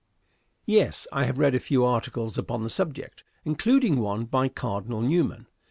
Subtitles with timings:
[0.65, 5.45] Yes; I have read a few articles upon the subject, including one by Cardinal Newman.